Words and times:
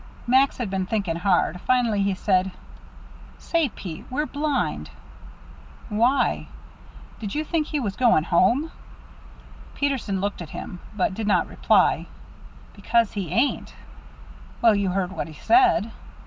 Max 0.25 0.57
had 0.57 0.71
been 0.71 0.87
thinking 0.87 1.17
hard. 1.17 1.61
Finally 1.61 2.01
he 2.01 2.15
said: 2.15 2.49
"Say, 3.37 3.69
Pete, 3.69 4.03
we're 4.09 4.25
blind." 4.25 4.89
"Why?" 5.89 6.47
"Did 7.19 7.35
you 7.35 7.43
think 7.43 7.67
he 7.67 7.79
was 7.79 7.95
going 7.95 8.23
home?" 8.23 8.71
Peterson 9.75 10.19
looked 10.19 10.41
at 10.41 10.49
him, 10.57 10.79
but 10.95 11.13
did 11.13 11.27
not 11.27 11.45
reply. 11.47 12.07
"Because 12.73 13.11
he 13.11 13.29
ain't." 13.29 13.75
"Well, 14.59 14.73
you 14.73 14.89
heard 14.89 15.11
what 15.11 15.27
he 15.27 15.33
said." 15.35 15.91